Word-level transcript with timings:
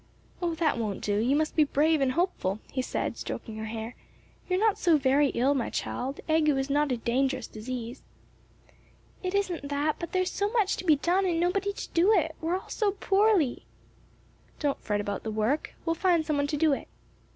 "Oh, 0.41 0.55
that 0.55 0.79
won't 0.79 1.01
do! 1.01 1.19
you 1.19 1.35
must 1.35 1.55
be 1.55 1.63
brave 1.63 2.01
and 2.01 2.13
hopeful," 2.13 2.59
he 2.71 2.81
said, 2.81 3.17
stroking 3.19 3.57
her 3.57 3.65
hair. 3.67 3.93
"You're 4.49 4.57
not 4.57 4.79
so 4.79 4.97
very 4.97 5.27
ill, 5.27 5.53
my 5.53 5.69
child; 5.69 6.19
ague 6.27 6.49
is 6.49 6.71
not 6.71 6.91
a 6.91 6.97
dangerous 6.97 7.45
disease." 7.45 8.01
"It 9.21 9.35
isn't 9.35 9.69
that, 9.69 9.97
but 9.99 10.11
there's 10.11 10.31
so 10.31 10.49
much 10.53 10.75
to 10.77 10.85
be 10.85 10.95
done 10.95 11.27
and 11.27 11.39
nobody 11.39 11.71
to 11.71 11.87
do 11.93 12.11
it; 12.11 12.35
we're 12.41 12.57
all 12.57 12.67
so 12.69 12.93
poorly." 12.93 13.67
"Don't 14.57 14.81
fret 14.81 15.01
about 15.01 15.21
the 15.21 15.29
work; 15.29 15.75
we'll 15.85 15.93
find 15.93 16.25
some 16.25 16.37
one 16.37 16.47
to 16.47 16.57
do 16.57 16.73
it." 16.73 16.87